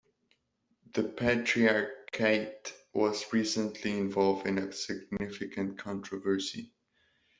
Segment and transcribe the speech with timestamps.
[0.95, 6.71] The patriarchate was recently involved in a significant controversy.